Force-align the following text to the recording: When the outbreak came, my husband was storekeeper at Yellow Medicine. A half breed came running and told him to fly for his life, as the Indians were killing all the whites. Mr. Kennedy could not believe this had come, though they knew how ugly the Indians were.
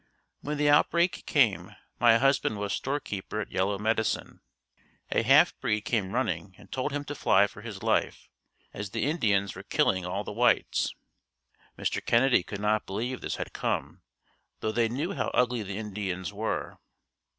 When 0.39 0.57
the 0.57 0.67
outbreak 0.67 1.27
came, 1.27 1.75
my 1.99 2.17
husband 2.17 2.57
was 2.57 2.73
storekeeper 2.73 3.39
at 3.39 3.51
Yellow 3.51 3.77
Medicine. 3.77 4.41
A 5.11 5.21
half 5.21 5.55
breed 5.59 5.81
came 5.81 6.11
running 6.11 6.55
and 6.57 6.71
told 6.71 6.91
him 6.91 7.03
to 7.05 7.13
fly 7.13 7.45
for 7.45 7.61
his 7.61 7.83
life, 7.83 8.27
as 8.73 8.89
the 8.89 9.03
Indians 9.03 9.53
were 9.53 9.61
killing 9.61 10.03
all 10.03 10.23
the 10.23 10.31
whites. 10.33 10.95
Mr. 11.77 12.03
Kennedy 12.03 12.41
could 12.41 12.59
not 12.61 12.87
believe 12.87 13.21
this 13.21 13.35
had 13.35 13.53
come, 13.53 14.01
though 14.61 14.71
they 14.71 14.89
knew 14.89 15.13
how 15.13 15.27
ugly 15.35 15.61
the 15.61 15.77
Indians 15.77 16.33
were. 16.33 16.79